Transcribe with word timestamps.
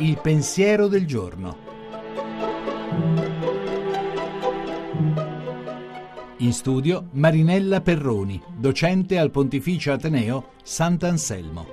Il 0.00 0.20
pensiero 0.20 0.86
del 0.86 1.06
giorno. 1.06 1.58
In 6.36 6.52
studio 6.52 7.08
Marinella 7.14 7.80
Perroni, 7.80 8.40
docente 8.56 9.18
al 9.18 9.32
Pontificio 9.32 9.90
Ateneo 9.90 10.52
Sant'Anselmo. 10.62 11.66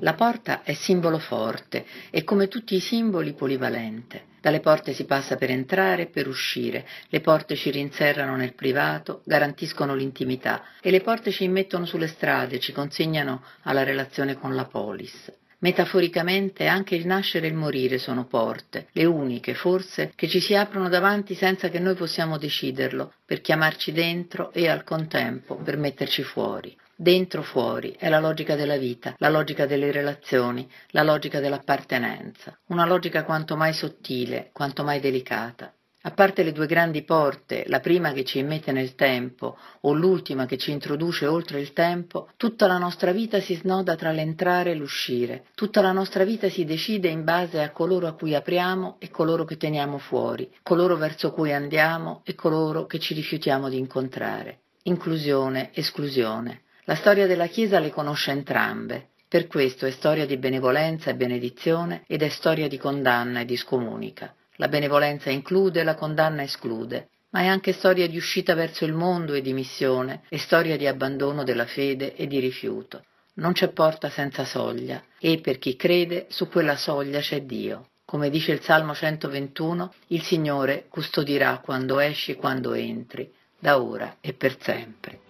La 0.00 0.12
porta 0.12 0.62
è 0.62 0.74
simbolo 0.74 1.18
forte 1.18 1.86
e 2.10 2.22
come 2.22 2.48
tutti 2.48 2.74
i 2.74 2.80
simboli 2.80 3.32
polivalente. 3.32 4.24
Dalle 4.42 4.60
porte 4.60 4.92
si 4.92 5.06
passa 5.06 5.36
per 5.36 5.48
entrare 5.48 6.02
e 6.02 6.06
per 6.06 6.28
uscire, 6.28 6.86
le 7.08 7.20
porte 7.20 7.56
ci 7.56 7.70
rinserrano 7.70 8.36
nel 8.36 8.52
privato, 8.52 9.22
garantiscono 9.24 9.94
l'intimità 9.94 10.64
e 10.82 10.90
le 10.90 11.00
porte 11.00 11.30
ci 11.30 11.44
immettono 11.44 11.86
sulle 11.86 12.08
strade, 12.08 12.58
ci 12.58 12.72
consegnano 12.72 13.42
alla 13.62 13.84
relazione 13.84 14.38
con 14.38 14.54
la 14.54 14.66
polis. 14.66 15.32
Metaforicamente 15.62 16.66
anche 16.66 16.94
il 16.94 17.06
nascere 17.06 17.46
e 17.46 17.50
il 17.50 17.54
morire 17.54 17.98
sono 17.98 18.24
porte, 18.24 18.88
le 18.92 19.04
uniche, 19.04 19.54
forse, 19.54 20.12
che 20.14 20.26
ci 20.26 20.40
si 20.40 20.54
aprono 20.54 20.88
davanti 20.88 21.34
senza 21.34 21.68
che 21.68 21.78
noi 21.78 21.94
possiamo 21.94 22.38
deciderlo, 22.38 23.12
per 23.26 23.42
chiamarci 23.42 23.92
dentro 23.92 24.52
e 24.52 24.68
al 24.68 24.84
contempo 24.84 25.56
per 25.56 25.76
metterci 25.76 26.22
fuori. 26.22 26.74
Dentro 26.96 27.42
fuori 27.42 27.94
è 27.98 28.08
la 28.08 28.20
logica 28.20 28.56
della 28.56 28.76
vita, 28.76 29.14
la 29.18 29.28
logica 29.28 29.66
delle 29.66 29.90
relazioni, 29.90 30.68
la 30.88 31.02
logica 31.02 31.40
dell'appartenenza, 31.40 32.58
una 32.66 32.86
logica 32.86 33.24
quanto 33.24 33.56
mai 33.56 33.72
sottile, 33.72 34.50
quanto 34.52 34.82
mai 34.82 35.00
delicata. 35.00 35.72
A 36.02 36.12
parte 36.12 36.42
le 36.42 36.52
due 36.52 36.64
grandi 36.64 37.02
porte, 37.02 37.64
la 37.66 37.80
prima 37.80 38.12
che 38.12 38.24
ci 38.24 38.38
immette 38.38 38.72
nel 38.72 38.94
tempo 38.94 39.58
o 39.82 39.92
l'ultima 39.92 40.46
che 40.46 40.56
ci 40.56 40.70
introduce 40.70 41.26
oltre 41.26 41.60
il 41.60 41.74
tempo, 41.74 42.30
tutta 42.38 42.66
la 42.66 42.78
nostra 42.78 43.12
vita 43.12 43.38
si 43.38 43.54
snoda 43.54 43.96
tra 43.96 44.10
l'entrare 44.10 44.70
e 44.70 44.74
l'uscire, 44.76 45.44
tutta 45.54 45.82
la 45.82 45.92
nostra 45.92 46.24
vita 46.24 46.48
si 46.48 46.64
decide 46.64 47.08
in 47.08 47.22
base 47.22 47.60
a 47.60 47.70
coloro 47.70 48.06
a 48.06 48.14
cui 48.14 48.34
apriamo 48.34 48.96
e 48.98 49.10
coloro 49.10 49.44
che 49.44 49.58
teniamo 49.58 49.98
fuori, 49.98 50.50
coloro 50.62 50.96
verso 50.96 51.32
cui 51.32 51.52
andiamo 51.52 52.22
e 52.24 52.34
coloro 52.34 52.86
che 52.86 52.98
ci 52.98 53.12
rifiutiamo 53.12 53.68
di 53.68 53.76
incontrare. 53.76 54.60
Inclusione, 54.84 55.68
esclusione. 55.74 56.62
La 56.84 56.94
storia 56.94 57.26
della 57.26 57.46
Chiesa 57.46 57.78
le 57.78 57.90
conosce 57.90 58.30
entrambe, 58.30 59.10
per 59.28 59.46
questo 59.46 59.84
è 59.84 59.90
storia 59.90 60.24
di 60.24 60.38
benevolenza 60.38 61.10
e 61.10 61.14
benedizione 61.14 62.04
ed 62.06 62.22
è 62.22 62.28
storia 62.28 62.68
di 62.68 62.78
condanna 62.78 63.40
e 63.40 63.44
di 63.44 63.56
scomunica. 63.56 64.34
La 64.60 64.68
benevolenza 64.68 65.30
include, 65.30 65.82
la 65.82 65.94
condanna 65.94 66.42
esclude, 66.42 67.08
ma 67.30 67.40
è 67.40 67.46
anche 67.46 67.72
storia 67.72 68.06
di 68.06 68.18
uscita 68.18 68.52
verso 68.52 68.84
il 68.84 68.92
mondo 68.92 69.32
e 69.32 69.40
di 69.40 69.54
missione, 69.54 70.20
è 70.28 70.36
storia 70.36 70.76
di 70.76 70.86
abbandono 70.86 71.44
della 71.44 71.64
fede 71.64 72.14
e 72.14 72.26
di 72.26 72.38
rifiuto. 72.40 73.02
Non 73.36 73.52
c'è 73.52 73.68
porta 73.68 74.10
senza 74.10 74.44
soglia, 74.44 75.02
e 75.18 75.40
per 75.40 75.58
chi 75.58 75.76
crede 75.76 76.26
su 76.28 76.46
quella 76.50 76.76
soglia 76.76 77.20
c'è 77.20 77.40
Dio. 77.40 77.88
Come 78.04 78.28
dice 78.28 78.52
il 78.52 78.60
Salmo 78.60 78.94
121, 78.94 79.94
il 80.08 80.22
Signore 80.22 80.84
custodirà 80.90 81.58
quando 81.64 81.98
esci 81.98 82.32
e 82.32 82.36
quando 82.36 82.74
entri, 82.74 83.32
da 83.58 83.80
ora 83.80 84.18
e 84.20 84.34
per 84.34 84.60
sempre. 84.60 85.29